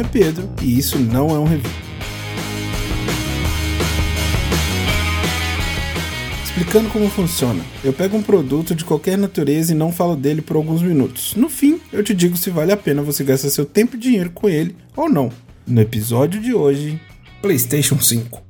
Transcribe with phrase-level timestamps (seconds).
[0.00, 1.70] Nome é Pedro e isso não é um review.
[6.42, 7.62] Explicando como funciona.
[7.84, 11.34] Eu pego um produto de qualquer natureza e não falo dele por alguns minutos.
[11.34, 14.30] No fim, eu te digo se vale a pena você gastar seu tempo e dinheiro
[14.30, 15.30] com ele ou não.
[15.66, 17.00] No episódio de hoje,
[17.42, 18.42] PlayStation 5.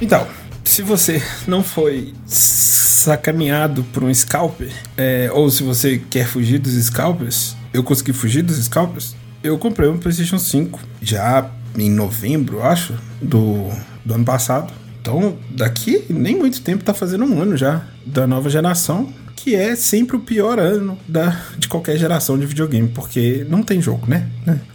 [0.00, 0.26] Então,
[0.64, 6.72] se você não foi sacaneado por um scalper, é, ou se você quer fugir dos
[6.72, 9.14] scalpers, eu consegui fugir dos scalpers.
[9.42, 13.68] Eu comprei um PlayStation 5 já em novembro, acho, do,
[14.04, 14.72] do ano passado.
[15.00, 19.74] Então, daqui nem muito tempo tá fazendo um ano já da nova geração, que é
[19.74, 24.28] sempre o pior ano da, de qualquer geração de videogame, porque não tem jogo, né?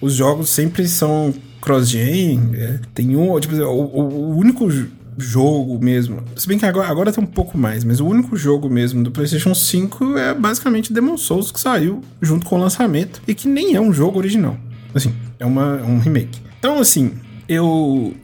[0.00, 4.68] Os jogos sempre são cross-gen, é, tem um, tipo, o, o único
[5.16, 6.22] jogo mesmo.
[6.36, 9.10] Se bem que agora, agora tem um pouco mais, mas o único jogo mesmo do
[9.10, 13.74] PlayStation 5 é basicamente Demon Souls que saiu junto com o lançamento e que nem
[13.74, 14.56] é um jogo original.
[14.94, 16.40] Assim, é uma, um remake.
[16.58, 17.12] Então, assim,
[17.48, 18.14] eu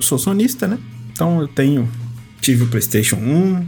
[0.00, 0.78] sou sonista, né?
[1.12, 1.88] Então eu tenho.
[2.40, 3.66] Tive o PlayStation 1,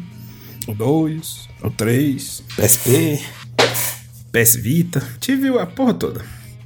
[0.68, 3.20] o 2, o 3, PSP,
[4.32, 5.02] PS Vita.
[5.18, 6.24] Tive a porra toda.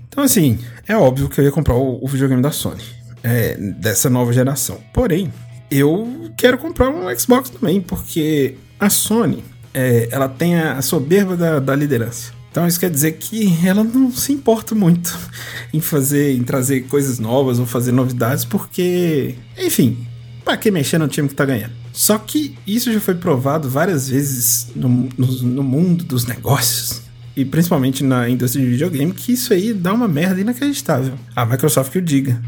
[0.09, 2.83] Então, assim, é óbvio que eu ia comprar o, o videogame da Sony.
[3.23, 4.79] É, dessa nova geração.
[4.93, 5.33] Porém,
[5.71, 11.59] eu quero comprar um Xbox também, porque a Sony, é, ela tem a soberba da,
[11.59, 12.33] da liderança.
[12.51, 15.19] Então isso quer dizer que ela não se importa muito
[15.75, 20.07] em fazer, em trazer coisas novas ou fazer novidades, porque, enfim,
[20.45, 21.73] para que mexer no time que tá ganhando?
[21.93, 27.03] Só que isso já foi provado várias vezes no, no, no mundo dos negócios
[27.37, 31.15] e principalmente na indústria de videogame, que isso aí dá uma merda inacreditável.
[31.35, 32.41] A Microsoft que o diga.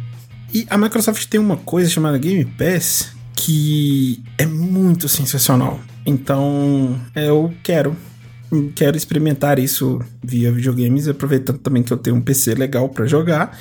[0.52, 5.78] E a Microsoft tem uma coisa chamada Game Pass que é muito sensacional.
[6.04, 7.96] Então, eu quero
[8.74, 13.58] quero experimentar isso via videogames, aproveitando também que eu tenho um PC legal para jogar.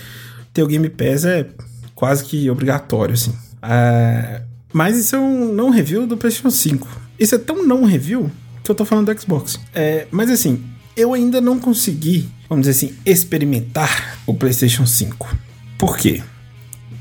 [0.53, 1.47] Ter o Game Pass é
[1.93, 3.35] quase que obrigatório, assim.
[3.61, 4.41] É...
[4.71, 6.87] Mas isso é um não review do PlayStation 5.
[7.19, 8.29] Isso é tão não review
[8.63, 9.59] que eu tô falando do Xbox.
[9.73, 10.07] É...
[10.11, 10.63] Mas assim,
[10.95, 15.35] eu ainda não consegui, vamos dizer assim, experimentar o PlayStation 5.
[15.77, 16.21] Por quê?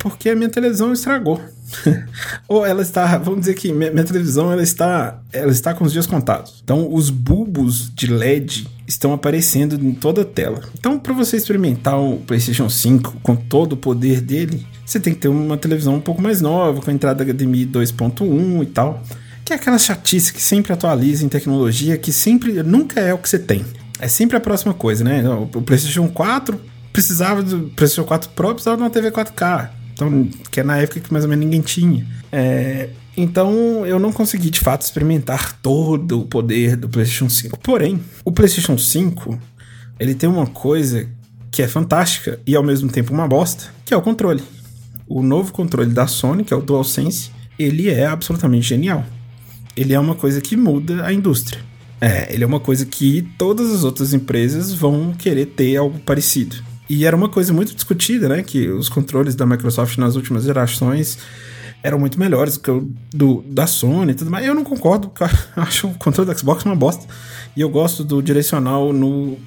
[0.05, 1.41] Porque a minha televisão estragou.
[2.47, 5.93] Ou ela está, vamos dizer que minha, minha, televisão ela está, ela está com os
[5.93, 6.61] dias contados.
[6.63, 10.61] Então os bulbos de LED estão aparecendo em toda a tela.
[10.79, 15.21] Então para você experimentar o PlayStation 5 com todo o poder dele, você tem que
[15.21, 19.03] ter uma televisão um pouco mais nova, com entrada HDMI 2.1 e tal.
[19.43, 23.29] Que é aquela chatice que sempre atualiza em tecnologia, que sempre nunca é o que
[23.29, 23.65] você tem.
[23.99, 25.27] É sempre a próxima coisa, né?
[25.31, 26.61] O PlayStation 4
[26.93, 29.84] precisava do PlayStation 4 Pro precisava de uma TV 4K.
[29.95, 32.07] Então, que é na época que mais ou menos ninguém tinha.
[32.31, 37.59] É, então eu não consegui de fato experimentar todo o poder do PlayStation 5.
[37.61, 39.39] Porém, o PlayStation 5
[39.99, 41.09] ele tem uma coisa
[41.51, 44.43] que é fantástica e ao mesmo tempo uma bosta, que é o controle.
[45.07, 49.05] O novo controle da Sony, que é o DualSense, ele é absolutamente genial.
[49.77, 51.61] Ele é uma coisa que muda a indústria.
[52.01, 56.57] É, ele é uma coisa que todas as outras empresas vão querer ter algo parecido.
[56.89, 58.43] E era uma coisa muito discutida, né?
[58.43, 61.19] Que os controles da Microsoft nas últimas gerações
[61.83, 64.47] eram muito melhores que o do, da Sony e tudo mais.
[64.47, 65.11] Eu não concordo,
[65.57, 67.07] eu acho o controle do Xbox uma bosta.
[67.57, 69.39] E eu gosto do direcional no,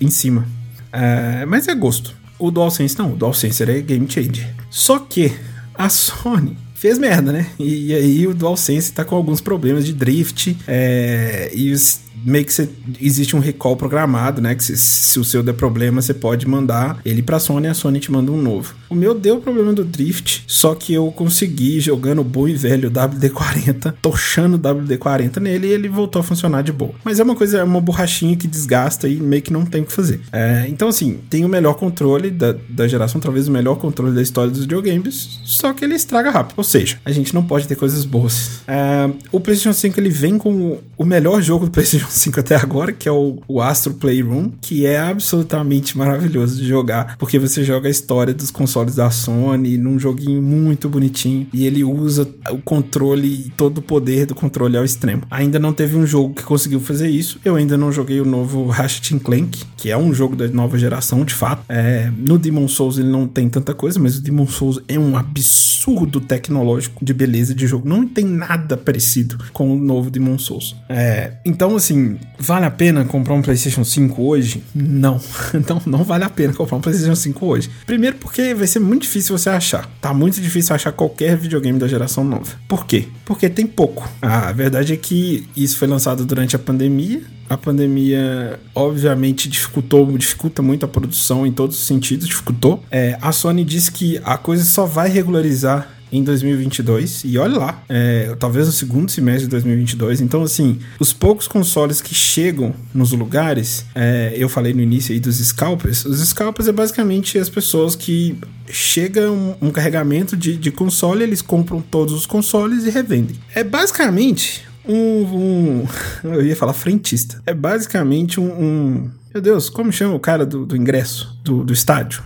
[0.00, 0.46] em cima.
[0.92, 2.14] É, mas é gosto.
[2.38, 4.54] O DualSense não, o DualSense é game changer.
[4.70, 5.32] Só que
[5.74, 7.46] a Sony fez merda, né?
[7.58, 10.56] E, e aí o DualSense tá com alguns problemas de drift.
[10.68, 12.68] É, e os meio que você,
[13.00, 14.54] existe um recall programado, né?
[14.54, 17.74] Que se, se, o seu der problema, você pode mandar ele pra Sony e a
[17.74, 18.74] Sony te manda um novo.
[18.88, 22.90] O meu deu problema do drift, só que eu consegui jogando o bom e velho
[22.90, 26.92] WD-40, tochando o WD-40 nele e ele voltou a funcionar de boa.
[27.04, 29.86] Mas é uma coisa, é uma borrachinha que desgasta e meio que não tem o
[29.86, 30.20] que fazer.
[30.32, 34.22] É, então, assim, tem o melhor controle da, da geração, talvez o melhor controle da
[34.22, 36.54] história dos videogames, só que ele estraga rápido.
[36.56, 38.60] Ou seja, a gente não pode ter coisas boas.
[38.66, 42.92] É, o PlayStation 5 ele vem com o melhor jogo do PlayStation 5 até agora,
[42.92, 47.88] que é o, o Astro Playroom, que é absolutamente maravilhoso de jogar, porque você joga
[47.88, 53.46] a história dos consoles da Sony num joguinho muito bonitinho e ele usa o controle
[53.46, 55.22] e todo o poder do controle ao extremo.
[55.30, 57.38] Ainda não teve um jogo que conseguiu fazer isso.
[57.44, 61.24] Eu ainda não joguei o novo Ratchet Clank, que é um jogo da nova geração,
[61.24, 61.64] de fato.
[61.68, 65.16] É, no Demon Souls ele não tem tanta coisa, mas o Demon Souls é um
[65.16, 67.88] absurdo tecnológico de beleza de jogo.
[67.88, 70.76] Não tem nada parecido com o novo Demon Souls.
[70.88, 71.95] É, então, assim,
[72.38, 74.62] vale a pena comprar um PlayStation 5 hoje?
[74.74, 75.20] Não.
[75.54, 77.70] Então não vale a pena comprar um PlayStation 5 hoje.
[77.86, 79.88] Primeiro porque vai ser muito difícil você achar.
[80.00, 82.56] Tá muito difícil achar qualquer videogame da geração nova.
[82.68, 83.08] Por quê?
[83.24, 84.08] Porque tem pouco.
[84.20, 90.62] A verdade é que isso foi lançado durante a pandemia A pandemia, obviamente, dificultou, dificulta
[90.62, 92.82] muito a produção em todos os sentidos, dificultou.
[92.90, 97.82] É, a Sony disse que a coisa só vai regularizar em 2022 e olha lá,
[97.88, 100.20] é, talvez no segundo semestre de 2022.
[100.20, 105.20] Então, assim, os poucos consoles que chegam nos lugares, é, eu falei no início aí
[105.20, 106.04] dos scalpers.
[106.04, 108.38] Os scalpers é basicamente as pessoas que
[108.68, 113.36] chegam um, um carregamento de, de console, eles compram todos os consoles e revendem.
[113.54, 115.88] É basicamente um, um
[116.24, 117.42] eu ia falar frentista.
[117.44, 121.72] É basicamente um, um meu Deus, como chama o cara do, do ingresso do, do
[121.72, 122.22] estádio?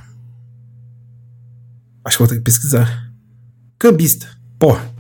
[2.05, 3.10] Acho que vou ter que pesquisar.
[3.81, 4.29] Cambista.
[4.59, 4.95] Porra.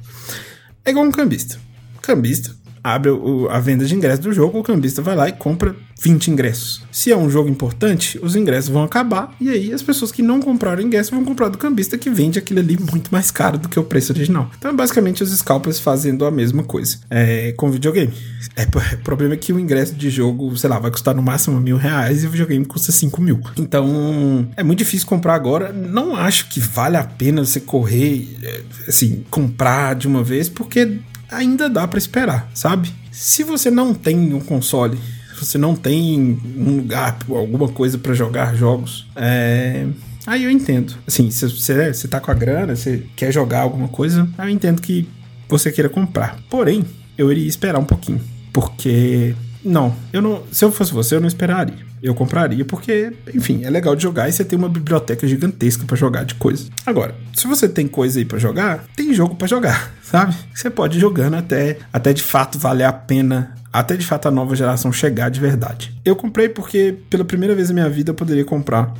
[0.86, 1.60] É igual um cambista.
[2.00, 5.74] Cambista abre o, a venda de ingressos do jogo, o cambista vai lá e compra
[6.00, 6.82] 20 ingressos.
[6.90, 10.40] Se é um jogo importante, os ingressos vão acabar e aí as pessoas que não
[10.40, 13.78] compraram ingresso vão comprar do cambista que vende aquilo ali muito mais caro do que
[13.78, 14.50] o preço original.
[14.56, 18.12] Então, é basicamente, os scalpers fazendo a mesma coisa é, com videogame.
[18.56, 18.62] É,
[18.94, 21.76] o problema é que o ingresso de jogo, sei lá, vai custar no máximo mil
[21.76, 23.40] reais e o videogame custa 5 mil.
[23.58, 25.70] Então, é muito difícil comprar agora.
[25.70, 30.98] Não acho que vale a pena você correr, é, assim, comprar de uma vez, porque
[31.30, 32.92] ainda dá para esperar, sabe?
[33.10, 34.98] Se você não tem um console,
[35.38, 39.86] você não tem um lugar, alguma coisa para jogar jogos, é...
[40.26, 40.94] aí eu entendo.
[41.06, 44.80] Assim, se você, você tá com a grana, você quer jogar alguma coisa, eu entendo
[44.82, 45.08] que
[45.48, 46.38] você queira comprar.
[46.48, 46.84] Porém,
[47.16, 48.20] eu iria esperar um pouquinho,
[48.52, 49.34] porque
[49.64, 50.42] não, eu não.
[50.50, 54.28] Se eu fosse você, eu não esperaria eu compraria porque, enfim, é legal de jogar
[54.28, 56.70] e você tem uma biblioteca gigantesca para jogar de coisas.
[56.86, 60.34] Agora, se você tem coisa aí para jogar, tem jogo para jogar, sabe?
[60.54, 64.32] Você pode ir jogando até, até de fato valer a pena até de fato a
[64.32, 65.94] nova geração chegar de verdade.
[66.04, 68.92] Eu comprei porque pela primeira vez na minha vida eu poderia comprar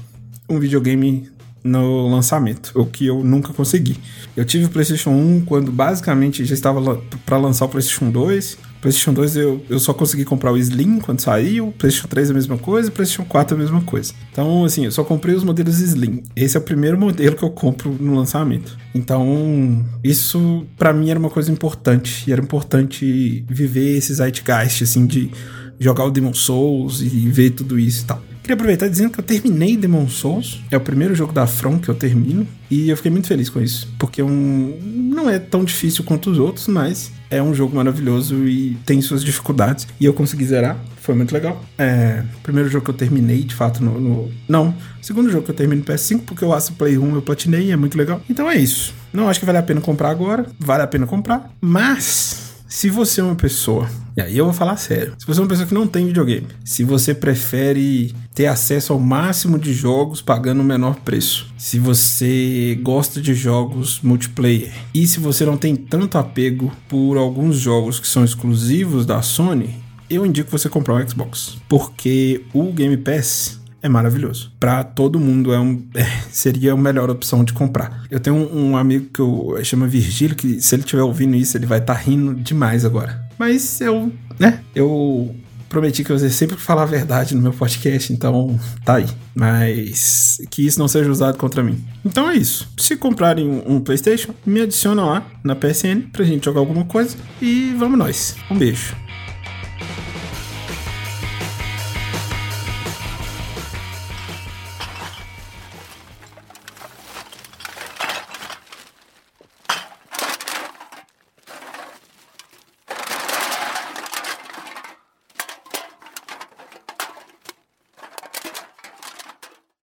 [0.49, 1.29] um videogame
[1.65, 3.99] no lançamento, o que eu nunca consegui.
[4.37, 8.57] Eu tive o PlayStation 1 quando basicamente já estava para lançar o PlayStation 2.
[8.81, 12.35] PlayStation 2 eu, eu só consegui comprar o Slim quando saiu, PlayStation 3 é a
[12.35, 14.13] mesma coisa, PlayStation 4 é a mesma coisa.
[14.33, 16.23] Então, assim, eu só comprei os modelos Slim.
[16.35, 18.79] Esse é o primeiro modelo que eu compro no lançamento.
[18.95, 22.25] Então, isso para mim era uma coisa importante.
[22.27, 25.31] E era importante viver esse zeitgeist, assim, de
[25.79, 28.23] jogar o Demon Souls e ver tudo isso e tal.
[28.43, 30.61] Queria aproveitar dizendo que eu terminei Demon Souls.
[30.71, 32.47] É o primeiro jogo da From que eu termino.
[32.71, 33.93] E eu fiquei muito feliz com isso.
[33.99, 34.79] Porque é um...
[34.83, 39.25] não é tão difícil quanto os outros, mas é um jogo maravilhoso e tem suas
[39.25, 39.87] dificuldades.
[40.01, 40.77] E eu consegui zerar.
[40.97, 41.65] Foi muito legal.
[41.79, 42.23] É.
[42.43, 44.01] Primeiro jogo que eu terminei, de fato, no.
[44.01, 44.33] no...
[44.49, 44.75] Não.
[45.01, 47.77] Segundo jogo que eu termino no PS5, porque o Aço Play 1 eu platinei é
[47.77, 48.21] muito legal.
[48.29, 48.93] Então é isso.
[49.13, 50.47] Não acho que vale a pena comprar agora.
[50.59, 51.51] Vale a pena comprar.
[51.61, 55.43] Mas se você é uma pessoa, e aí eu vou falar sério, se você é
[55.43, 60.23] uma pessoa que não tem videogame, se você prefere ter acesso ao máximo de jogos
[60.23, 65.75] pagando o menor preço, se você gosta de jogos multiplayer e se você não tem
[65.75, 69.75] tanto apego por alguns jogos que são exclusivos da Sony,
[70.09, 74.53] eu indico você comprar um Xbox, porque o Game Pass é maravilhoso.
[74.59, 78.05] Para todo mundo é um, é, seria a melhor opção de comprar.
[78.11, 81.57] Eu tenho um, um amigo que eu chama Virgílio, que se ele estiver ouvindo isso,
[81.57, 83.29] ele vai estar tá rindo demais agora.
[83.39, 85.35] Mas eu, né, eu
[85.71, 89.07] prometi que eu ia sempre falar a verdade no meu podcast, então tá aí.
[89.35, 91.83] Mas que isso não seja usado contra mim.
[92.05, 92.69] Então é isso.
[92.77, 97.17] Se comprarem um, um PlayStation, me adiciona lá na PSN pra gente jogar alguma coisa
[97.41, 98.35] e vamos nós.
[98.51, 98.95] Um beijo.